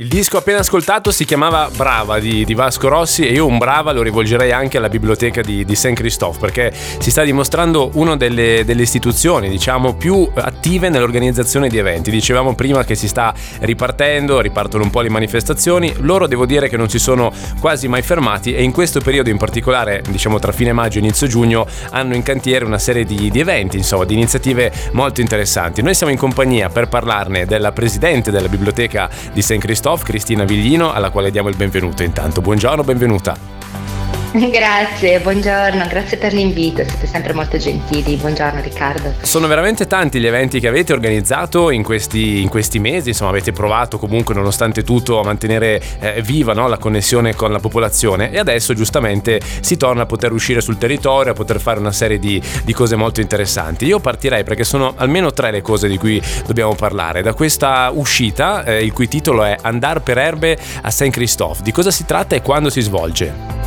Il 0.00 0.06
disco 0.06 0.36
appena 0.36 0.60
ascoltato 0.60 1.10
si 1.10 1.24
chiamava 1.24 1.68
Brava 1.74 2.20
di, 2.20 2.44
di, 2.44 2.54
Vasco 2.54 2.86
Rossi 2.86 3.26
e 3.26 3.32
io 3.32 3.46
un 3.46 3.58
Brava 3.58 3.90
lo 3.90 4.02
rivolgerei 4.02 4.52
anche 4.52 4.78
alla 4.78 4.88
biblioteca 4.88 5.40
di, 5.40 5.64
di 5.64 5.74
Saint 5.74 5.96
Christophe 5.96 6.38
perché 6.38 6.72
si 6.72 7.10
sta 7.10 7.24
dimostrando 7.24 7.90
una 7.94 8.16
delle, 8.16 8.62
delle, 8.64 8.82
istituzioni 8.82 9.48
diciamo 9.48 9.94
più 9.94 10.30
attive 10.34 10.88
nell'organizzazione 10.88 11.68
di 11.68 11.78
eventi. 11.78 12.12
Dicevamo 12.12 12.54
prima 12.54 12.84
che 12.84 12.94
si 12.94 13.08
sta 13.08 13.34
ripartendo, 13.58 14.40
ripartono 14.40 14.84
un 14.84 14.90
po' 14.90 15.00
le 15.00 15.08
manifestazioni, 15.08 15.92
loro 15.98 16.28
devo 16.28 16.46
dire 16.46 16.68
che 16.68 16.76
non 16.76 16.88
si 16.88 17.00
sono 17.00 17.32
quasi 17.58 17.88
mai 17.88 18.02
fermati 18.02 18.54
e 18.54 18.62
in 18.62 18.70
questo 18.70 19.00
periodo 19.00 19.30
in 19.30 19.36
particolare 19.36 20.04
diciamo 20.08 20.38
tra 20.38 20.52
fine 20.52 20.72
maggio 20.72 20.98
e 20.98 21.00
inizio 21.00 21.26
giugno 21.26 21.66
hanno 21.90 22.14
in 22.14 22.22
cantiere 22.22 22.64
una 22.64 22.78
serie 22.78 23.02
di, 23.02 23.30
di 23.32 23.40
eventi, 23.40 23.76
insomma 23.76 24.04
di 24.04 24.14
iniziative 24.14 24.70
molto 24.92 25.20
interessanti. 25.20 25.82
Noi 25.82 25.96
siamo 25.96 26.12
in 26.12 26.18
compagnia 26.20 26.68
per 26.68 26.86
parlarne 26.86 27.46
della 27.46 27.72
presidente 27.72 28.30
della 28.30 28.48
biblioteca 28.48 29.10
di 29.32 29.42
Saint 29.42 29.60
Christophe 29.60 29.86
Christophe, 29.88 30.04
Cristina 30.04 30.44
Viglino, 30.44 30.92
alla 30.92 31.08
quale 31.08 31.30
diamo 31.30 31.48
il 31.48 31.56
benvenuto 31.56 32.02
intanto. 32.02 32.42
Buongiorno, 32.42 32.84
benvenuta. 32.84 33.57
Grazie, 34.50 35.20
buongiorno, 35.20 35.86
grazie 35.88 36.18
per 36.18 36.34
l'invito, 36.34 36.84
siete 36.84 37.06
sempre 37.06 37.32
molto 37.32 37.56
gentili. 37.56 38.16
Buongiorno 38.16 38.60
Riccardo. 38.60 39.14
Sono 39.22 39.46
veramente 39.46 39.86
tanti 39.86 40.20
gli 40.20 40.26
eventi 40.26 40.60
che 40.60 40.68
avete 40.68 40.92
organizzato 40.92 41.70
in 41.70 41.82
questi, 41.82 42.42
in 42.42 42.48
questi 42.48 42.78
mesi, 42.78 43.08
insomma 43.08 43.30
avete 43.30 43.52
provato 43.52 43.98
comunque 43.98 44.34
nonostante 44.34 44.84
tutto 44.84 45.18
a 45.18 45.24
mantenere 45.24 45.80
eh, 46.00 46.20
viva 46.20 46.52
no, 46.52 46.68
la 46.68 46.76
connessione 46.76 47.34
con 47.34 47.52
la 47.52 47.58
popolazione 47.58 48.30
e 48.30 48.38
adesso 48.38 48.74
giustamente 48.74 49.40
si 49.60 49.78
torna 49.78 50.02
a 50.02 50.06
poter 50.06 50.32
uscire 50.32 50.60
sul 50.60 50.76
territorio, 50.76 51.32
a 51.32 51.34
poter 51.34 51.58
fare 51.58 51.78
una 51.80 51.92
serie 51.92 52.18
di, 52.18 52.40
di 52.64 52.72
cose 52.74 52.96
molto 52.96 53.22
interessanti. 53.22 53.86
Io 53.86 53.98
partirei 53.98 54.44
perché 54.44 54.64
sono 54.64 54.92
almeno 54.96 55.32
tre 55.32 55.50
le 55.50 55.62
cose 55.62 55.88
di 55.88 55.96
cui 55.96 56.20
dobbiamo 56.46 56.74
parlare. 56.74 57.22
Da 57.22 57.32
questa 57.32 57.90
uscita, 57.94 58.62
eh, 58.64 58.84
il 58.84 58.92
cui 58.92 59.08
titolo 59.08 59.42
è 59.44 59.56
Andar 59.62 60.02
per 60.02 60.18
erbe 60.18 60.58
a 60.82 60.90
Saint 60.90 61.14
Christophe, 61.14 61.62
di 61.62 61.72
cosa 61.72 61.90
si 61.90 62.04
tratta 62.04 62.36
e 62.36 62.42
quando 62.42 62.68
si 62.68 62.82
svolge? 62.82 63.57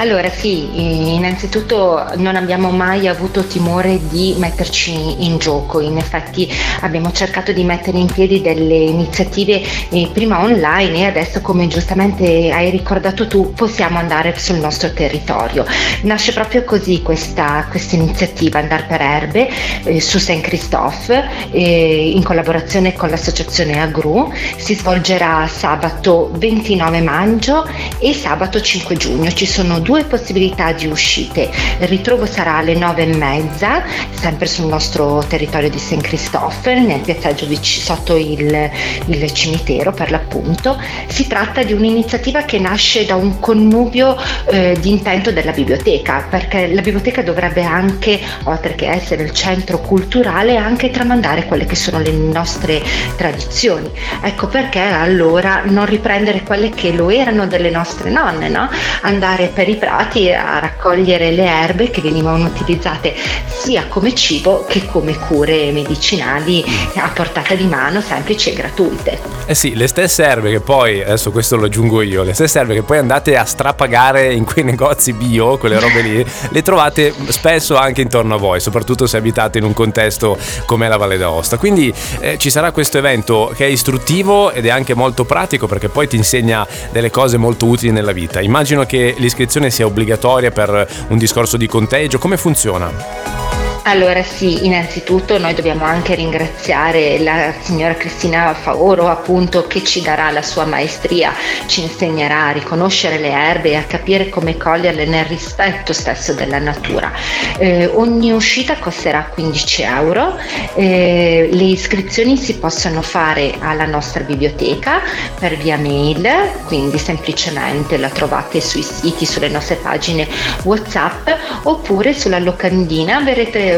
Allora 0.00 0.30
sì, 0.30 1.14
innanzitutto 1.14 2.04
non 2.16 2.36
abbiamo 2.36 2.70
mai 2.70 3.08
avuto 3.08 3.44
timore 3.44 3.98
di 4.08 4.36
metterci 4.38 5.24
in 5.24 5.38
gioco, 5.38 5.80
in 5.80 5.96
effetti 5.96 6.48
abbiamo 6.82 7.10
cercato 7.10 7.50
di 7.52 7.64
mettere 7.64 7.98
in 7.98 8.06
piedi 8.06 8.40
delle 8.40 8.76
iniziative 8.76 9.60
eh, 9.88 10.08
prima 10.12 10.40
online 10.40 10.98
e 10.98 11.04
adesso 11.06 11.40
come 11.40 11.66
giustamente 11.66 12.50
hai 12.52 12.70
ricordato 12.70 13.26
tu 13.26 13.52
possiamo 13.54 13.98
andare 13.98 14.38
sul 14.38 14.58
nostro 14.58 14.92
territorio. 14.92 15.64
Nasce 16.02 16.32
proprio 16.32 16.62
così 16.62 17.02
questa, 17.02 17.66
questa 17.68 17.96
iniziativa 17.96 18.60
Andar 18.60 18.86
per 18.86 19.00
Erbe 19.00 19.48
eh, 19.82 20.00
su 20.00 20.18
Saint 20.18 20.44
Christophe 20.44 21.28
eh, 21.50 22.10
in 22.14 22.22
collaborazione 22.22 22.92
con 22.92 23.08
l'associazione 23.08 23.80
Agru, 23.80 24.32
si 24.56 24.74
svolgerà 24.74 25.48
sabato 25.48 26.30
29 26.34 27.00
maggio 27.00 27.66
e 27.98 28.12
sabato 28.12 28.60
5 28.60 28.96
giugno 28.96 29.30
ci 29.38 29.46
sono 29.46 29.78
due 29.78 30.02
possibilità 30.02 30.72
di 30.72 30.88
uscite. 30.88 31.48
Il 31.78 31.86
ritrovo 31.86 32.26
sarà 32.26 32.56
alle 32.56 32.74
nove 32.74 33.04
e 33.04 33.14
mezza, 33.14 33.84
sempre 34.10 34.48
sul 34.48 34.66
nostro 34.66 35.24
territorio 35.28 35.70
di 35.70 35.78
St. 35.78 36.00
Christopher, 36.00 36.80
nel 36.80 36.98
piazzaggio 36.98 37.46
sotto 37.62 38.16
il, 38.16 38.68
il 39.06 39.32
cimitero 39.32 39.92
per 39.92 40.10
l'appunto. 40.10 40.76
Si 41.06 41.28
tratta 41.28 41.62
di 41.62 41.72
un'iniziativa 41.72 42.42
che 42.42 42.58
nasce 42.58 43.06
da 43.06 43.14
un 43.14 43.38
connubio 43.38 44.16
eh, 44.50 44.76
di 44.80 44.90
intento 44.90 45.30
della 45.30 45.52
biblioteca, 45.52 46.26
perché 46.28 46.74
la 46.74 46.80
biblioteca 46.80 47.22
dovrebbe 47.22 47.62
anche, 47.62 48.18
oltre 48.42 48.74
che 48.74 48.90
essere 48.90 49.22
il 49.22 49.32
centro 49.32 49.78
culturale, 49.78 50.56
anche 50.56 50.90
tramandare 50.90 51.44
quelle 51.44 51.64
che 51.64 51.76
sono 51.76 52.00
le 52.00 52.10
nostre 52.10 52.82
tradizioni. 53.16 53.88
Ecco 54.20 54.48
perché 54.48 54.80
allora 54.80 55.62
non 55.64 55.86
riprendere 55.86 56.42
quelle 56.42 56.70
che 56.70 56.90
lo 56.90 57.08
erano 57.08 57.46
delle 57.46 57.70
nostre 57.70 58.10
nonne, 58.10 58.48
no? 58.48 58.68
Andare 59.02 59.26
andare 59.28 59.48
per 59.48 59.68
i 59.68 59.76
prati 59.76 60.32
a 60.32 60.58
raccogliere 60.58 61.30
le 61.32 61.44
erbe 61.44 61.90
che 61.90 62.00
venivano 62.00 62.46
utilizzate 62.46 63.14
sia 63.46 63.86
come 63.86 64.14
cibo 64.14 64.64
che 64.66 64.86
come 64.86 65.18
cure 65.18 65.70
medicinali 65.70 66.64
a 66.96 67.10
portata 67.12 67.54
di 67.54 67.66
mano 67.66 68.00
semplici 68.00 68.50
e 68.50 68.54
gratuite. 68.54 69.18
Eh 69.46 69.54
sì, 69.54 69.74
le 69.74 69.86
stesse 69.86 70.24
erbe 70.24 70.50
che 70.50 70.60
poi, 70.60 71.02
adesso 71.02 71.30
questo 71.30 71.56
lo 71.56 71.66
aggiungo 71.66 72.00
io, 72.00 72.22
le 72.22 72.32
stesse 72.32 72.58
erbe 72.58 72.74
che 72.74 72.82
poi 72.82 72.98
andate 72.98 73.36
a 73.36 73.44
strapagare 73.44 74.32
in 74.32 74.44
quei 74.44 74.64
negozi 74.64 75.12
bio, 75.12 75.58
quelle 75.58 75.78
robe 75.78 76.00
lì, 76.00 76.24
le 76.48 76.62
trovate 76.62 77.12
spesso 77.28 77.76
anche 77.76 78.00
intorno 78.00 78.34
a 78.34 78.38
voi, 78.38 78.60
soprattutto 78.60 79.06
se 79.06 79.16
abitate 79.16 79.58
in 79.58 79.64
un 79.64 79.74
contesto 79.74 80.38
come 80.64 80.88
la 80.88 80.96
Valle 80.96 81.18
d'Aosta. 81.18 81.58
Quindi 81.58 81.92
eh, 82.20 82.38
ci 82.38 82.50
sarà 82.50 82.70
questo 82.70 82.98
evento 82.98 83.52
che 83.54 83.66
è 83.66 83.68
istruttivo 83.68 84.52
ed 84.52 84.66
è 84.66 84.70
anche 84.70 84.94
molto 84.94 85.24
pratico 85.24 85.66
perché 85.66 85.88
poi 85.88 86.08
ti 86.08 86.16
insegna 86.16 86.66
delle 86.90 87.10
cose 87.10 87.36
molto 87.36 87.66
utili 87.66 87.92
nella 87.92 88.12
vita. 88.12 88.40
Immagino 88.40 88.84
che 88.84 89.16
l'iscrizione 89.18 89.70
sia 89.70 89.86
obbligatoria 89.86 90.50
per 90.50 90.88
un 91.08 91.18
discorso 91.18 91.56
di 91.56 91.66
conteggio, 91.66 92.18
come 92.18 92.36
funziona? 92.36 93.57
Allora 93.88 94.22
sì, 94.22 94.66
innanzitutto 94.66 95.38
noi 95.38 95.54
dobbiamo 95.54 95.84
anche 95.86 96.14
ringraziare 96.14 97.18
la 97.20 97.54
signora 97.58 97.94
Cristina 97.94 98.52
Faoro 98.52 99.08
appunto 99.08 99.66
che 99.66 99.82
ci 99.82 100.02
darà 100.02 100.30
la 100.30 100.42
sua 100.42 100.66
maestria, 100.66 101.32
ci 101.64 101.80
insegnerà 101.80 102.48
a 102.48 102.50
riconoscere 102.50 103.16
le 103.16 103.30
erbe 103.30 103.70
e 103.70 103.76
a 103.76 103.84
capire 103.84 104.28
come 104.28 104.58
coglierle 104.58 105.06
nel 105.06 105.24
rispetto 105.24 105.94
stesso 105.94 106.34
della 106.34 106.58
natura. 106.58 107.10
Eh, 107.56 107.86
ogni 107.86 108.30
uscita 108.30 108.76
costerà 108.76 109.24
15 109.32 109.82
euro, 109.82 110.36
eh, 110.74 111.48
le 111.50 111.64
iscrizioni 111.64 112.36
si 112.36 112.58
possono 112.58 113.00
fare 113.00 113.54
alla 113.58 113.86
nostra 113.86 114.22
biblioteca 114.22 115.00
per 115.40 115.56
via 115.56 115.78
mail, 115.78 116.28
quindi 116.66 116.98
semplicemente 116.98 117.96
la 117.96 118.10
trovate 118.10 118.60
sui 118.60 118.82
siti, 118.82 119.24
sulle 119.24 119.48
nostre 119.48 119.76
pagine 119.76 120.28
WhatsApp 120.64 121.30
oppure 121.62 122.12
sulla 122.12 122.38
locandina 122.38 123.22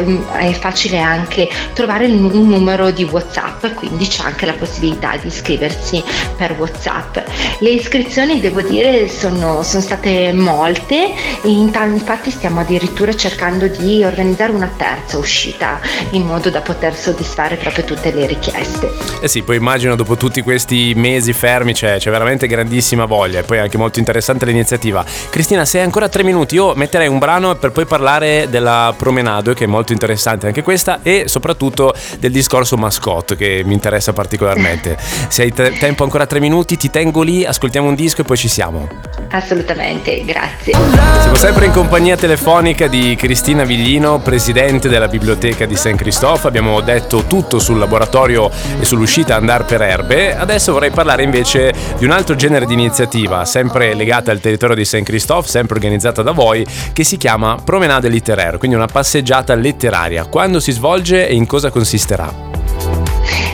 è 0.37 0.51
facile 0.53 0.99
anche 0.99 1.49
trovare 1.73 2.05
un 2.05 2.47
numero 2.47 2.91
di 2.91 3.03
WhatsApp, 3.03 3.65
quindi 3.75 4.07
c'è 4.07 4.23
anche 4.23 4.45
la 4.45 4.53
possibilità 4.53 5.15
di 5.19 5.27
iscriversi 5.27 6.03
per 6.35 6.53
WhatsApp. 6.53 7.17
Le 7.59 7.69
iscrizioni, 7.69 8.39
devo 8.39 8.61
dire, 8.61 9.07
sono, 9.07 9.63
sono 9.63 9.81
state 9.81 10.33
molte 10.33 11.13
e 11.41 11.49
infatti 11.49 12.31
stiamo 12.31 12.61
addirittura 12.61 13.13
cercando 13.13 13.67
di 13.67 14.03
organizzare 14.03 14.51
una 14.51 14.71
terza 14.75 15.17
uscita 15.17 15.79
in 16.11 16.25
modo 16.25 16.49
da 16.49 16.61
poter 16.61 16.95
soddisfare 16.95 17.55
proprio 17.55 17.83
tutte 17.83 18.11
le 18.11 18.25
richieste. 18.25 18.91
Eh 19.21 19.27
sì, 19.27 19.43
poi 19.43 19.57
immagino 19.57 19.95
dopo 19.95 20.17
tutti 20.17 20.41
questi 20.41 20.93
mesi 20.95 21.33
fermi 21.33 21.73
c'è, 21.73 21.97
c'è 21.97 22.09
veramente 22.09 22.47
grandissima 22.47 23.05
voglia 23.05 23.39
e 23.39 23.43
poi 23.43 23.59
anche 23.59 23.77
molto 23.77 23.99
interessante 23.99 24.45
l'iniziativa. 24.45 25.03
Cristina, 25.29 25.65
se 25.65 25.79
hai 25.79 25.85
ancora 25.85 26.09
tre 26.09 26.23
minuti, 26.23 26.55
io 26.55 26.73
metterei 26.75 27.07
un 27.07 27.19
brano 27.19 27.55
per 27.55 27.71
poi 27.71 27.85
parlare 27.85 28.47
della 28.49 28.93
promenade 28.97 29.53
che 29.53 29.65
è 29.65 29.67
molto 29.67 29.90
molto 29.91 29.93
interessante 29.93 30.47
anche 30.47 30.61
questa 30.63 30.99
e 31.03 31.23
soprattutto 31.27 31.93
del 32.19 32.31
discorso 32.31 32.77
mascotte 32.77 33.35
che 33.35 33.61
mi 33.65 33.73
interessa 33.73 34.13
particolarmente. 34.13 34.97
Se 35.27 35.43
hai 35.43 35.53
te- 35.53 35.77
tempo 35.77 36.03
ancora 36.03 36.25
tre 36.25 36.39
minuti 36.39 36.77
ti 36.77 36.89
tengo 36.89 37.21
lì, 37.21 37.45
ascoltiamo 37.45 37.87
un 37.87 37.95
disco 37.95 38.21
e 38.21 38.23
poi 38.23 38.37
ci 38.37 38.47
siamo. 38.47 38.87
Assolutamente, 39.31 40.23
grazie. 40.25 40.73
Siamo 40.73 41.35
sempre 41.35 41.65
in 41.65 41.71
compagnia 41.71 42.15
telefonica 42.15 42.87
di 42.87 43.15
Cristina 43.15 43.63
Viglino, 43.63 44.19
presidente 44.19 44.89
della 44.89 45.07
biblioteca 45.07 45.65
di 45.65 45.75
Saint 45.75 45.97
Christophe. 45.97 46.47
Abbiamo 46.47 46.81
detto 46.81 47.25
tutto 47.25 47.59
sul 47.59 47.77
laboratorio 47.77 48.49
e 48.79 48.85
sull'uscita 48.85 49.35
Andar 49.35 49.65
per 49.65 49.81
Erbe. 49.81 50.35
Adesso 50.35 50.73
vorrei 50.73 50.91
parlare 50.91 51.23
invece 51.23 51.73
di 51.97 52.05
un 52.05 52.11
altro 52.11 52.35
genere 52.35 52.65
di 52.65 52.73
iniziativa, 52.73 53.45
sempre 53.45 53.93
legata 53.93 54.31
al 54.31 54.39
territorio 54.39 54.75
di 54.75 54.85
Saint 54.85 55.05
Christophe, 55.05 55.47
sempre 55.47 55.75
organizzata 55.75 56.21
da 56.21 56.31
voi, 56.31 56.65
che 56.93 57.03
si 57.03 57.17
chiama 57.17 57.57
Promenade 57.63 58.09
Littéraire, 58.09 58.57
quindi 58.57 58.75
una 58.75 58.87
passeggiata 58.87 59.55
letteraria 59.55 59.80
letteraria. 59.81 60.25
Quando 60.25 60.59
si 60.59 60.71
svolge 60.71 61.27
e 61.27 61.33
in 61.33 61.47
cosa 61.47 61.71
consisterà? 61.71 62.31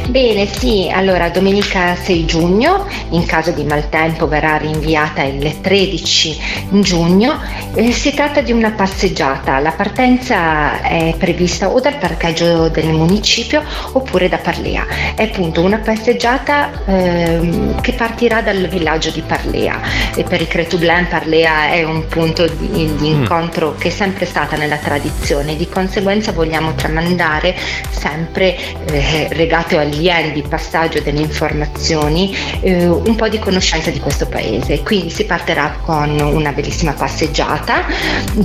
Bene, 0.08 0.48
sì, 0.48 0.90
allora 0.90 1.28
domenica 1.30 1.94
6 1.94 2.26
giugno, 2.26 2.88
in 3.10 3.26
caso 3.26 3.52
di 3.52 3.66
maltempo 3.66 4.26
verrà 4.26 4.56
rinviata 4.56 5.22
il 5.24 5.60
13 5.60 6.40
giugno, 6.80 7.38
eh, 7.74 7.92
si 7.92 8.14
tratta 8.14 8.40
di 8.40 8.54
una 8.54 8.72
passeggiata, 8.72 9.60
la 9.60 9.72
partenza 9.72 10.82
è 10.82 11.14
prevista 11.18 11.70
o 11.70 11.82
dal 11.82 11.98
parcheggio 11.98 12.70
del 12.70 12.88
municipio 12.88 13.62
oppure 13.92 14.30
da 14.30 14.38
Parlea, 14.38 14.86
è 15.14 15.24
appunto 15.24 15.62
una 15.62 15.80
passeggiata 15.80 16.86
eh, 16.86 17.74
che 17.82 17.92
partirà 17.92 18.42
dal 18.42 18.66
villaggio 18.70 19.12
di 19.12 19.22
Parlea 19.22 19.82
e 20.16 20.24
per 20.24 20.40
i 20.40 20.48
Cretublan 20.48 21.10
Parlea 21.10 21.72
è 21.72 21.84
un 21.84 22.08
punto 22.08 22.48
di, 22.48 22.70
di 22.96 23.10
mm. 23.10 23.22
incontro 23.22 23.72
mm. 23.72 23.80
che 23.80 23.90
è 23.90 23.92
sempre 23.92 24.26
stata 24.26 24.56
nella 24.56 24.78
tradizione, 24.78 25.58
di 25.58 25.68
conseguenza 25.68 26.32
vogliamo 26.32 26.76
tramandare 26.76 27.56
sempre 27.90 28.56
eh, 28.90 29.28
legato 29.34 29.78
agli 29.78 29.97
viene 29.98 30.32
di 30.32 30.42
passaggio 30.42 31.02
delle 31.02 31.20
informazioni 31.20 32.36
eh, 32.62 32.88
un 32.88 33.16
po' 33.16 33.28
di 33.28 33.40
conoscenza 33.40 33.90
di 33.90 34.00
questo 34.00 34.28
paese. 34.28 34.82
Quindi 34.84 35.10
si 35.10 35.26
partirà 35.26 35.78
con 35.84 36.20
una 36.20 36.52
bellissima 36.52 36.94
passeggiata 36.94 37.86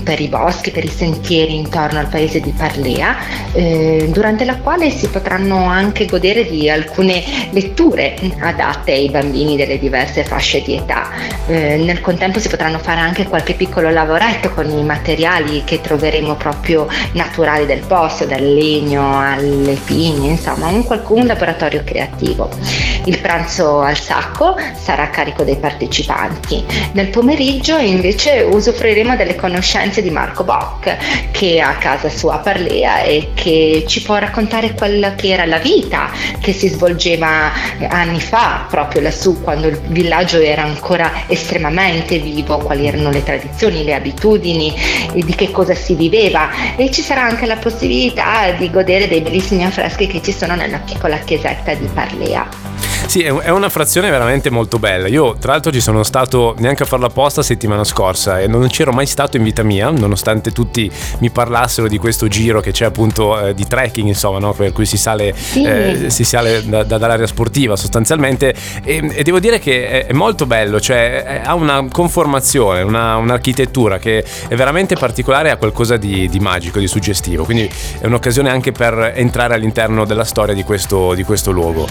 per 0.02 0.20
i 0.20 0.28
boschi, 0.28 0.70
per 0.70 0.84
i 0.84 0.88
sentieri 0.88 1.54
intorno 1.54 1.98
al 1.98 2.08
paese 2.08 2.40
di 2.40 2.52
Parlea, 2.56 3.16
eh, 3.52 4.08
durante 4.10 4.44
la 4.44 4.56
quale 4.56 4.90
si 4.90 5.08
potranno 5.08 5.64
anche 5.66 6.06
godere 6.06 6.48
di 6.48 6.68
alcune 6.68 7.22
letture 7.50 8.16
adatte 8.38 8.92
ai 8.92 9.10
bambini 9.10 9.56
delle 9.56 9.78
diverse 9.78 10.24
fasce 10.24 10.62
di 10.62 10.76
età. 10.76 11.10
Eh, 11.46 11.76
nel 11.76 12.00
contempo 12.00 12.38
si 12.38 12.48
potranno 12.48 12.78
fare 12.78 13.00
anche 13.00 13.26
qualche 13.26 13.54
piccolo 13.54 13.90
lavoretto 13.90 14.50
con 14.50 14.70
i 14.70 14.84
materiali 14.84 15.62
che 15.64 15.80
troveremo 15.80 16.34
proprio 16.34 16.88
naturali 17.12 17.66
del 17.66 17.80
posto, 17.86 18.24
dal 18.24 18.42
legno 18.42 19.20
alle 19.20 19.78
pigne, 19.84 20.30
insomma 20.30 20.68
un, 20.68 20.84
un 21.08 21.26
laboratorio 21.42 21.82
creativo. 21.84 22.48
Il 23.04 23.18
pranzo 23.18 23.80
al 23.80 23.98
sacco 23.98 24.54
sarà 24.80 25.04
a 25.04 25.10
carico 25.10 25.42
dei 25.42 25.56
partecipanti. 25.56 26.64
Nel 26.92 27.08
pomeriggio 27.08 27.76
invece 27.78 28.46
usufruiremo 28.48 29.16
delle 29.16 29.34
conoscenze 29.34 30.02
di 30.02 30.10
Marco 30.10 30.44
Bock 30.44 31.30
che 31.32 31.60
ha 31.60 31.74
casa 31.74 32.08
sua 32.08 32.34
a 32.34 32.38
Parlea 32.38 33.02
e 33.02 33.30
che 33.34 33.84
ci 33.88 34.02
può 34.02 34.16
raccontare 34.16 34.74
quella 34.74 35.14
che 35.14 35.28
era 35.28 35.44
la 35.44 35.58
vita 35.58 36.10
che 36.40 36.52
si 36.52 36.68
svolgeva 36.68 37.50
anni 37.88 38.20
fa 38.20 38.66
proprio 38.68 39.02
lassù 39.02 39.42
quando 39.42 39.66
il 39.66 39.78
villaggio 39.88 40.38
era 40.38 40.62
ancora 40.62 41.24
estremamente 41.26 42.18
vivo, 42.18 42.58
quali 42.58 42.86
erano 42.86 43.10
le 43.10 43.22
tradizioni, 43.22 43.84
le 43.84 43.94
abitudini, 43.94 44.74
di 45.12 45.34
che 45.34 45.50
cosa 45.50 45.74
si 45.74 45.94
viveva 45.94 46.76
e 46.76 46.90
ci 46.90 47.02
sarà 47.02 47.22
anche 47.22 47.46
la 47.46 47.56
possibilità 47.56 48.52
di 48.52 48.70
godere 48.70 49.08
dei 49.08 49.20
bellissimi 49.20 49.64
affreschi 49.64 50.06
che 50.06 50.22
ci 50.22 50.32
sono 50.32 50.54
nella 50.54 50.78
piccola 50.78 51.18
chiesetta 51.32 51.72
di 51.74 51.86
Parlea. 51.86 52.71
Sì, 53.12 53.20
è 53.24 53.50
una 53.50 53.68
frazione 53.68 54.08
veramente 54.08 54.48
molto 54.48 54.78
bella. 54.78 55.06
Io, 55.06 55.36
tra 55.38 55.52
l'altro, 55.52 55.70
ci 55.70 55.82
sono 55.82 56.02
stato 56.02 56.54
neanche 56.60 56.84
a 56.84 56.86
farla 56.86 57.08
apposta 57.08 57.42
settimana 57.42 57.84
scorsa 57.84 58.40
e 58.40 58.46
non 58.46 58.66
c'ero 58.68 58.90
mai 58.90 59.04
stato 59.04 59.36
in 59.36 59.42
vita 59.42 59.62
mia, 59.62 59.90
nonostante 59.90 60.50
tutti 60.50 60.90
mi 61.18 61.28
parlassero 61.28 61.88
di 61.88 61.98
questo 61.98 62.26
giro 62.26 62.62
che 62.62 62.70
c'è 62.70 62.86
appunto 62.86 63.48
eh, 63.48 63.54
di 63.54 63.66
trekking, 63.66 64.08
insomma, 64.08 64.38
no? 64.38 64.54
per 64.54 64.72
cui 64.72 64.86
si 64.86 64.96
sale, 64.96 65.34
sì. 65.36 65.62
eh, 65.62 66.08
si 66.08 66.24
sale 66.24 66.66
da, 66.66 66.84
da, 66.84 66.96
dall'area 66.96 67.26
sportiva 67.26 67.76
sostanzialmente. 67.76 68.54
E, 68.82 69.06
e, 69.12 69.22
devo 69.22 69.40
dire 69.40 69.58
che 69.58 69.88
è, 69.88 70.06
è 70.06 70.12
molto 70.14 70.46
bello, 70.46 70.80
cioè 70.80 71.42
ha 71.44 71.52
una 71.52 71.86
conformazione, 71.92 72.80
una, 72.80 73.16
un'architettura 73.16 73.98
che 73.98 74.24
è 74.48 74.54
veramente 74.54 74.94
particolare 74.94 75.50
e 75.50 75.52
ha 75.52 75.56
qualcosa 75.58 75.98
di, 75.98 76.30
di, 76.30 76.40
magico, 76.40 76.78
di 76.78 76.86
suggestivo. 76.86 77.44
Quindi 77.44 77.70
è 78.00 78.06
un'occasione 78.06 78.48
anche 78.48 78.72
per 78.72 79.12
entrare 79.14 79.52
all'interno 79.52 80.06
della 80.06 80.24
storia 80.24 80.54
di 80.54 80.62
questo, 80.62 81.12
di 81.12 81.24
questo 81.24 81.50
luogo. 81.50 81.86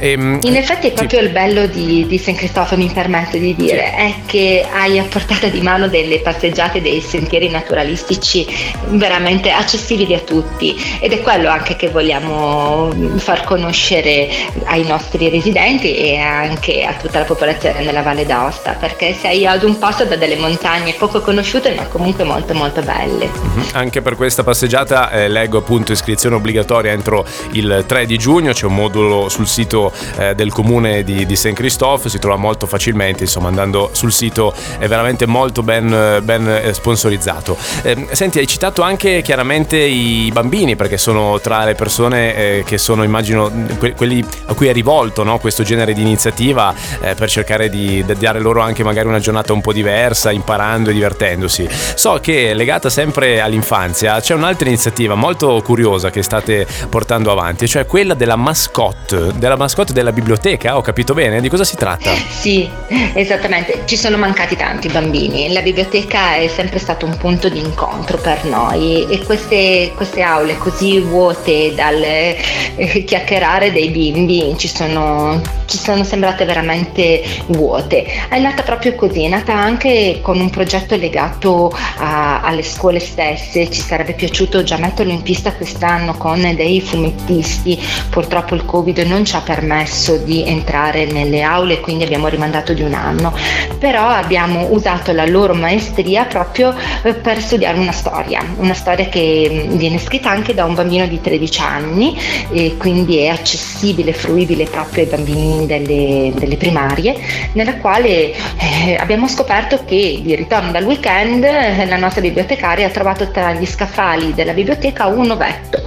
E, 0.00 0.10
ehm, 0.10 0.40
in 0.56 0.62
effetti 0.62 0.86
è 0.86 0.92
proprio 0.92 1.20
sì. 1.20 1.26
il 1.26 1.32
bello 1.32 1.66
di, 1.66 2.06
di 2.06 2.16
San 2.18 2.34
Cristoforo, 2.34 2.80
mi 2.80 2.90
permetto 2.90 3.36
di 3.36 3.54
dire, 3.54 3.92
sì. 3.94 4.02
è 4.02 4.14
che 4.24 4.66
hai 4.72 4.98
a 4.98 5.04
portata 5.04 5.48
di 5.48 5.60
mano 5.60 5.86
delle 5.86 6.20
passeggiate, 6.20 6.80
dei 6.80 7.02
sentieri 7.02 7.50
naturalistici 7.50 8.46
veramente 8.88 9.50
accessibili 9.50 10.14
a 10.14 10.20
tutti 10.20 10.74
ed 10.98 11.12
è 11.12 11.20
quello 11.20 11.50
anche 11.50 11.76
che 11.76 11.90
vogliamo 11.90 12.90
far 13.16 13.44
conoscere 13.44 14.30
ai 14.64 14.86
nostri 14.86 15.28
residenti 15.28 15.94
e 15.94 16.16
anche 16.16 16.84
a 16.84 16.94
tutta 16.94 17.18
la 17.18 17.26
popolazione 17.26 17.84
della 17.84 18.00
Valle 18.00 18.24
d'Aosta, 18.24 18.72
perché 18.80 19.14
sei 19.14 19.46
ad 19.46 19.62
un 19.62 19.78
passo 19.78 20.06
da 20.06 20.16
delle 20.16 20.36
montagne 20.36 20.94
poco 20.94 21.20
conosciute 21.20 21.74
ma 21.74 21.84
comunque 21.84 22.24
molto 22.24 22.54
molto 22.54 22.80
belle. 22.80 23.28
Mm-hmm. 23.28 23.68
Anche 23.72 24.00
per 24.00 24.16
questa 24.16 24.42
passeggiata 24.42 25.10
eh, 25.10 25.28
leggo 25.28 25.58
appunto 25.58 25.92
iscrizione 25.92 26.36
obbligatoria 26.36 26.92
entro 26.92 27.26
il 27.52 27.84
3 27.86 28.06
di 28.06 28.16
giugno, 28.16 28.52
c'è 28.54 28.64
un 28.64 28.74
modulo 28.74 29.28
sul 29.28 29.46
sito 29.46 29.92
eh, 30.16 30.34
del 30.34 30.45
comune 30.50 31.02
di, 31.02 31.26
di 31.26 31.36
Saint 31.36 31.56
Christophe, 31.56 32.08
si 32.08 32.18
trova 32.18 32.36
molto 32.36 32.66
facilmente, 32.66 33.24
insomma 33.24 33.48
andando 33.48 33.90
sul 33.92 34.12
sito 34.12 34.54
è 34.78 34.86
veramente 34.88 35.26
molto 35.26 35.62
ben, 35.62 36.20
ben 36.22 36.48
eh, 36.48 36.72
sponsorizzato. 36.72 37.56
Eh, 37.82 38.08
senti, 38.12 38.38
hai 38.38 38.46
citato 38.46 38.82
anche 38.82 39.22
chiaramente 39.22 39.76
i 39.76 40.30
bambini 40.32 40.76
perché 40.76 40.98
sono 40.98 41.40
tra 41.40 41.64
le 41.64 41.74
persone 41.74 42.34
eh, 42.34 42.62
che 42.64 42.78
sono 42.78 43.02
immagino 43.02 43.50
que- 43.78 43.94
quelli 43.94 44.24
a 44.46 44.54
cui 44.54 44.68
è 44.68 44.72
rivolto 44.72 45.22
no? 45.22 45.38
questo 45.38 45.62
genere 45.62 45.92
di 45.92 46.00
iniziativa 46.02 46.74
eh, 47.00 47.14
per 47.14 47.28
cercare 47.28 47.68
di, 47.68 48.04
di 48.04 48.14
dare 48.14 48.40
loro 48.40 48.60
anche 48.60 48.84
magari 48.84 49.08
una 49.08 49.18
giornata 49.18 49.52
un 49.52 49.60
po' 49.60 49.72
diversa, 49.72 50.30
imparando 50.30 50.90
e 50.90 50.92
divertendosi. 50.92 51.68
So 51.94 52.18
che 52.20 52.54
legata 52.54 52.90
sempre 52.90 53.40
all'infanzia 53.40 54.20
c'è 54.20 54.34
un'altra 54.34 54.68
iniziativa 54.68 55.14
molto 55.14 55.60
curiosa 55.62 56.10
che 56.10 56.22
state 56.22 56.66
portando 56.88 57.30
avanti, 57.30 57.68
cioè 57.68 57.86
quella 57.86 58.14
della 58.14 58.36
mascotte, 58.36 59.32
della 59.36 59.56
mascotte 59.56 59.92
della 59.92 60.12
biblioteca, 60.12 60.25
ho 60.72 60.80
capito 60.80 61.14
bene? 61.14 61.40
Di 61.40 61.48
cosa 61.48 61.62
si 61.62 61.76
tratta? 61.76 62.10
Sì, 62.12 62.68
esattamente. 63.14 63.82
Ci 63.84 63.96
sono 63.96 64.16
mancati 64.16 64.56
tanti 64.56 64.88
bambini. 64.88 65.52
La 65.52 65.62
biblioteca 65.62 66.34
è 66.34 66.48
sempre 66.48 66.80
stato 66.80 67.06
un 67.06 67.16
punto 67.16 67.48
di 67.48 67.58
incontro 67.60 68.18
per 68.18 68.44
noi 68.44 69.06
e 69.08 69.24
queste, 69.24 69.92
queste 69.94 70.22
aule 70.22 70.58
così 70.58 70.98
vuote 70.98 71.74
dal 71.74 72.02
eh, 72.02 73.04
chiacchierare 73.06 73.70
dei 73.70 73.90
bimbi 73.90 74.54
ci 74.56 74.68
sono, 74.68 75.40
ci 75.66 75.78
sono 75.78 76.02
sembrate 76.02 76.44
veramente 76.44 77.22
vuote. 77.46 78.04
È 78.28 78.38
nata 78.38 78.62
proprio 78.62 78.94
così, 78.94 79.24
è 79.24 79.28
nata 79.28 79.54
anche 79.54 80.18
con 80.22 80.40
un 80.40 80.50
progetto 80.50 80.96
legato 80.96 81.72
a, 81.98 82.40
alle 82.40 82.62
scuole 82.62 82.98
stesse. 82.98 83.70
Ci 83.70 83.80
sarebbe 83.80 84.14
piaciuto 84.14 84.62
già 84.62 84.76
metterlo 84.76 85.12
in 85.12 85.22
pista 85.22 85.52
quest'anno 85.52 86.16
con 86.16 86.40
dei 86.56 86.80
fumettisti. 86.80 87.80
Purtroppo 88.10 88.54
il 88.54 88.64
Covid 88.64 88.98
non 88.98 89.24
ci 89.24 89.36
ha 89.36 89.40
permesso 89.40 90.15
di 90.18 90.44
entrare 90.46 91.06
nelle 91.06 91.42
aule, 91.42 91.80
quindi 91.80 92.04
abbiamo 92.04 92.28
rimandato 92.28 92.72
di 92.72 92.82
un 92.82 92.94
anno, 92.94 93.32
però 93.78 94.08
abbiamo 94.08 94.68
usato 94.70 95.12
la 95.12 95.26
loro 95.26 95.54
maestria 95.54 96.24
proprio 96.24 96.74
eh, 97.02 97.14
per 97.14 97.40
studiare 97.40 97.78
una 97.78 97.92
storia, 97.92 98.42
una 98.56 98.74
storia 98.74 99.08
che 99.08 99.66
mm, 99.68 99.76
viene 99.76 99.98
scritta 99.98 100.30
anche 100.30 100.54
da 100.54 100.64
un 100.64 100.74
bambino 100.74 101.06
di 101.06 101.20
13 101.20 101.60
anni 101.60 102.18
e 102.50 102.76
quindi 102.76 103.18
è 103.18 103.28
accessibile, 103.28 104.12
fruibile 104.12 104.64
proprio 104.64 105.04
ai 105.04 105.10
bambini 105.10 105.66
delle, 105.66 106.32
delle 106.34 106.56
primarie, 106.56 107.16
nella 107.52 107.76
quale 107.76 108.32
eh, 108.32 108.96
abbiamo 108.98 109.28
scoperto 109.28 109.84
che 109.84 110.20
di 110.22 110.34
ritorno 110.34 110.70
dal 110.70 110.84
weekend 110.84 111.44
eh, 111.44 111.86
la 111.86 111.96
nostra 111.96 112.20
bibliotecaria 112.20 112.86
ha 112.86 112.90
trovato 112.90 113.30
tra 113.30 113.52
gli 113.52 113.66
scaffali 113.66 114.34
della 114.34 114.52
biblioteca 114.52 115.06
un 115.06 115.30
ovetto. 115.30 115.82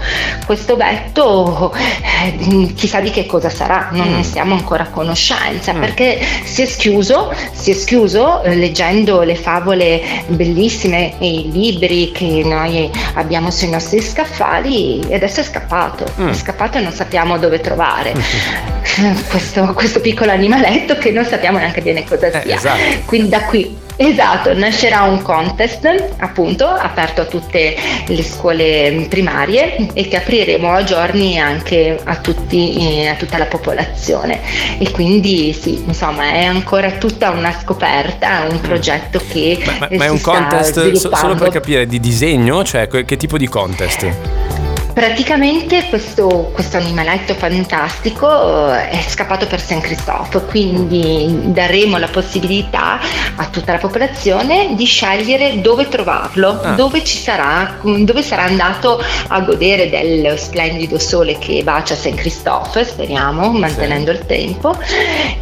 Questo 0.45 0.73
ovetto 0.73 1.73
eh, 1.73 2.73
chissà 2.73 2.99
di 2.99 3.09
che 3.09 3.25
cosa 3.25 3.49
sarà, 3.49 3.89
non 3.91 4.18
ne 4.19 4.23
siamo 4.23 4.53
ancora 4.53 4.83
a 4.83 4.87
conoscenza 4.87 5.73
mm. 5.73 5.79
perché 5.79 6.19
si 6.43 6.61
è 6.61 6.65
schiuso, 6.65 7.33
si 7.51 7.71
è 7.71 7.73
schiuso 7.73 8.43
eh, 8.43 8.55
leggendo 8.55 9.21
le 9.21 9.35
favole 9.35 10.01
bellissime 10.27 11.17
e 11.19 11.29
i 11.29 11.51
libri 11.51 12.11
che 12.11 12.41
noi 12.43 12.89
abbiamo 13.15 13.49
sui 13.49 13.69
nostri 13.69 14.01
scaffali 14.01 14.99
e 15.07 15.15
adesso 15.15 15.39
è 15.39 15.43
scappato, 15.43 16.05
mm. 16.19 16.29
è 16.29 16.33
scappato 16.33 16.77
e 16.77 16.81
non 16.81 16.91
sappiamo 16.91 17.37
dove 17.37 17.59
trovare. 17.59 18.13
Mm. 18.15 18.57
Questo, 19.29 19.73
questo, 19.73 20.01
piccolo 20.01 20.31
animaletto 20.31 20.97
che 20.97 21.11
non 21.11 21.23
sappiamo 21.23 21.57
neanche 21.57 21.81
bene 21.81 22.03
cosa 22.03 22.27
eh, 22.27 22.41
sia. 22.41 22.55
Esatto. 22.55 22.81
Quindi 23.05 23.29
da 23.29 23.43
qui 23.43 23.77
Esatto, 24.01 24.53
nascerà 24.53 25.01
un 25.01 25.21
contest 25.21 26.13
appunto 26.19 26.65
aperto 26.65 27.19
a 27.19 27.25
tutte 27.25 27.75
le 28.07 28.23
scuole 28.23 29.07
primarie 29.09 29.89
e 29.91 30.07
che 30.07 30.15
apriremo 30.15 30.71
a 30.71 30.85
giorni 30.85 31.37
anche 31.37 31.99
a, 32.01 32.15
tutti, 32.15 32.77
eh, 32.77 33.07
a 33.07 33.15
tutta 33.15 33.37
la 33.37 33.47
popolazione. 33.47 34.39
E 34.77 34.89
quindi 34.91 35.51
sì, 35.51 35.83
insomma 35.85 36.31
è 36.31 36.45
ancora 36.45 36.91
tutta 36.91 37.31
una 37.31 37.51
scoperta, 37.51 38.47
un 38.49 38.61
progetto 38.61 39.21
che... 39.29 39.61
Ma, 39.65 39.75
ma, 39.79 39.87
ma 39.91 40.05
è 40.05 40.09
un 40.09 40.21
contest 40.21 40.95
solo 40.95 41.35
per 41.35 41.49
capire 41.49 41.85
di 41.85 41.99
disegno, 41.99 42.63
cioè 42.63 42.87
che 42.87 43.17
tipo 43.17 43.37
di 43.37 43.49
contest? 43.49 44.58
Praticamente 44.99 45.85
questo, 45.87 46.51
questo, 46.53 46.75
animaletto 46.75 47.33
fantastico 47.33 48.27
eh, 48.75 48.89
è 48.89 49.01
scappato 49.07 49.47
per 49.47 49.61
San 49.61 49.79
Cristoforo, 49.79 50.43
quindi 50.43 51.53
daremo 51.53 51.97
la 51.97 52.09
possibilità 52.09 52.99
a 53.37 53.45
tutta 53.45 53.71
la 53.71 53.77
popolazione 53.77 54.75
di 54.75 54.83
scegliere 54.83 55.61
dove 55.61 55.87
trovarlo, 55.87 56.59
ah. 56.61 56.71
dove, 56.71 57.05
sarà, 57.05 57.77
dove 57.81 58.21
sarà 58.21 58.43
andato 58.43 59.01
a 59.27 59.39
godere 59.39 59.89
del 59.89 60.37
splendido 60.37 60.99
sole 60.99 61.37
che 61.39 61.63
bacia 61.63 61.95
San 61.95 62.15
Cristoforo, 62.15 62.83
speriamo, 62.83 63.53
mantenendo 63.53 64.11
sì. 64.11 64.17
il 64.17 64.25
tempo, 64.25 64.77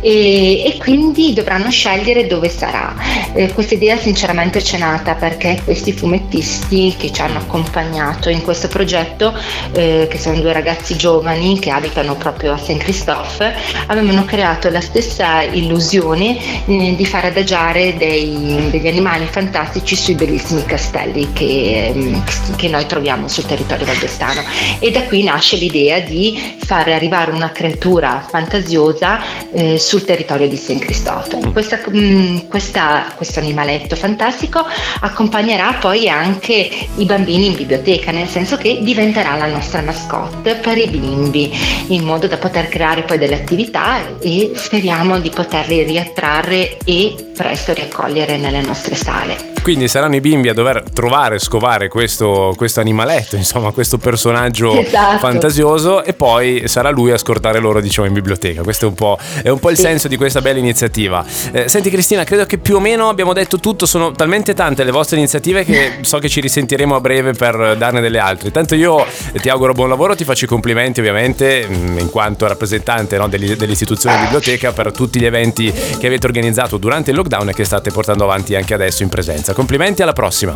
e, 0.01 0.65
e, 0.65 0.77
quindi 0.77 1.33
dovranno 1.33 1.71
scegliere 1.71 2.27
dove 2.27 2.49
sarà. 2.49 2.93
Eh, 3.33 3.51
questa 3.53 3.73
idea 3.73 3.97
sinceramente 3.97 4.61
c'è 4.61 4.77
nata 4.77 5.15
perché 5.15 5.59
questi 5.63 5.93
fumettisti 5.93 6.93
che 6.95 7.11
ci 7.11 7.21
hanno 7.21 7.39
accompagnato 7.39 8.29
in 8.29 8.43
questo 8.43 8.67
progetto 8.67 9.45
eh, 9.73 10.07
che 10.09 10.17
sono 10.17 10.39
due 10.39 10.53
ragazzi 10.53 10.95
giovani 10.95 11.59
che 11.59 11.69
abitano 11.69 12.15
proprio 12.15 12.53
a 12.53 12.57
Saint 12.57 12.81
Christophe, 12.81 13.53
avevano 13.87 14.25
creato 14.25 14.69
la 14.69 14.81
stessa 14.81 15.41
illusione 15.41 16.65
eh, 16.65 16.95
di 16.95 17.05
far 17.05 17.25
adagiare 17.25 17.95
dei, 17.97 18.67
degli 18.69 18.87
animali 18.87 19.25
fantastici 19.25 19.95
sui 19.95 20.15
bellissimi 20.15 20.63
castelli 20.65 21.31
che, 21.33 21.91
mm, 21.95 22.15
che 22.55 22.67
noi 22.69 22.85
troviamo 22.85 23.27
sul 23.27 23.45
territorio 23.45 23.85
valdostano. 23.85 24.41
E 24.79 24.91
da 24.91 25.03
qui 25.03 25.23
nasce 25.23 25.55
l'idea 25.57 25.99
di 25.99 26.55
far 26.63 26.87
arrivare 26.89 27.31
una 27.31 27.51
creatura 27.51 28.25
fantasiosa 28.27 29.19
eh, 29.51 29.79
sul 29.79 30.03
territorio 30.03 30.47
di 30.47 30.57
Saint 30.57 30.81
Christophe. 30.81 31.51
Questa, 31.51 31.79
mh, 31.87 31.97
mm, 31.97 32.37
questa, 32.49 33.13
questo 33.15 33.39
animaletto 33.39 33.95
fantastico 33.95 34.65
accompagnerà 35.01 35.73
poi 35.79 36.09
anche 36.09 36.69
i 36.95 37.05
bambini 37.05 37.47
in 37.47 37.55
biblioteca, 37.55 38.11
nel 38.11 38.27
senso 38.27 38.57
che 38.57 38.79
diventerà 38.81 39.35
la 39.37 39.47
nostra 39.47 39.81
mascotte 39.81 40.55
per 40.55 40.77
i 40.77 40.87
bimbi, 40.87 41.51
in 41.87 42.03
modo 42.03 42.27
da 42.27 42.37
poter 42.37 42.67
creare 42.69 43.03
poi 43.03 43.17
delle 43.17 43.35
attività 43.35 44.17
e 44.19 44.51
speriamo 44.55 45.19
di 45.19 45.29
poterli 45.29 45.83
riattrarre 45.83 46.77
e 46.83 47.31
presto 47.35 47.73
riaccogliere 47.73 48.37
nelle 48.37 48.61
nostre 48.61 48.95
sale. 48.95 49.56
Quindi 49.67 49.89
saranno 49.89 50.15
i 50.15 50.21
bimbi 50.21 50.47
a 50.47 50.53
dover 50.53 50.81
trovare, 50.93 51.39
scovare 51.39 51.89
questo, 51.89 52.53
questo 52.55 52.79
animaletto, 52.79 53.35
insomma, 53.35 53.71
questo 53.71 53.97
personaggio 53.97 54.79
esatto. 54.79 55.17
fantasioso 55.17 56.05
e 56.05 56.13
poi 56.13 56.69
sarà 56.69 56.89
lui 56.89 57.11
a 57.11 57.17
scortare 57.17 57.59
loro, 57.59 57.81
diciamo, 57.81 58.07
in 58.07 58.13
biblioteca. 58.13 58.63
Questo 58.63 58.85
è 58.85 58.87
un 58.87 58.93
po', 58.93 59.17
è 59.43 59.49
un 59.49 59.59
po 59.59 59.69
il 59.69 59.75
sì. 59.75 59.81
senso 59.81 60.07
di 60.07 60.15
questa 60.15 60.39
bella 60.39 60.59
iniziativa. 60.59 61.21
Eh, 61.51 61.67
senti 61.67 61.89
Cristina, 61.89 62.23
credo 62.23 62.45
che 62.45 62.59
più 62.59 62.77
o 62.77 62.79
meno 62.79 63.09
abbiamo 63.09 63.33
detto 63.33 63.59
tutto, 63.59 63.85
sono 63.85 64.13
talmente 64.13 64.53
tante 64.53 64.85
le 64.85 64.91
vostre 64.91 65.17
iniziative 65.17 65.65
che 65.65 65.97
so 65.99 66.17
che 66.19 66.29
ci 66.29 66.39
risentiremo 66.39 66.95
a 66.95 67.01
breve 67.01 67.33
per 67.33 67.75
darne 67.77 67.99
delle 67.99 68.19
altre. 68.19 68.51
Tanto 68.51 68.73
io 68.73 69.05
ti 69.41 69.49
auguro 69.49 69.73
buon 69.73 69.89
lavoro, 69.89 70.15
ti 70.15 70.23
faccio 70.23 70.45
i 70.45 70.47
complimenti 70.47 71.01
ovviamente 71.01 71.67
mm, 71.67 71.97
in 71.97 72.09
quanto 72.09 72.47
rappresentante 72.47 73.17
no, 73.17 73.27
dell'istituzione 73.27 74.17
biblioteca 74.21 74.71
per 74.71 74.93
tutti 74.93 75.19
gli 75.19 75.25
eventi 75.25 75.69
che 75.99 76.07
avete 76.07 76.25
organizzato 76.25 76.77
durante 76.77 77.11
il 77.11 77.17
lockdown 77.17 77.49
e 77.49 77.53
che 77.53 77.65
state 77.65 77.91
portando 77.91 78.23
avanti 78.23 78.55
anche 78.55 78.73
adesso 78.73 79.03
in 79.03 79.09
presenza. 79.09 79.55
Complimenti, 79.57 80.03
alla 80.03 80.13
prossima. 80.13 80.55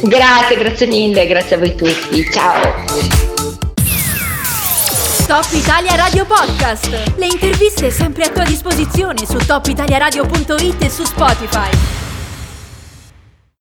Grazie, 0.00 0.56
grazie 0.56 0.86
mille, 0.86 1.26
grazie 1.26 1.56
a 1.56 1.58
voi 1.58 1.74
tutti. 1.74 2.26
Ciao. 2.32 2.62
Top 5.26 5.46
Italia 5.52 5.96
Radio 5.96 6.24
Podcast. 6.24 6.88
Le 7.14 7.26
interviste 7.26 7.90
sempre 7.90 8.24
a 8.24 8.30
tua 8.30 8.44
disposizione 8.44 9.26
su 9.26 9.36
topitaliaradio.it 9.36 10.82
e 10.82 10.88
su 10.88 11.04
Spotify. 11.04 12.05